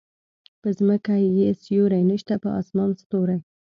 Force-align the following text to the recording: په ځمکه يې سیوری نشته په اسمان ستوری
په 0.61 0.69
ځمکه 0.77 1.13
يې 1.37 1.47
سیوری 1.63 2.01
نشته 2.11 2.33
په 2.43 2.49
اسمان 2.59 2.89
ستوری 3.01 3.37